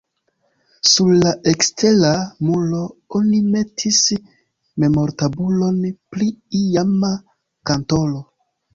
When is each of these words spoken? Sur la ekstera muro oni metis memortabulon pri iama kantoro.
Sur 0.91 1.11
la 1.25 1.33
ekstera 1.51 2.13
muro 2.47 2.81
oni 3.21 3.43
metis 3.57 4.01
memortabulon 4.85 5.81
pri 5.95 6.33
iama 6.65 7.17
kantoro. 7.73 8.29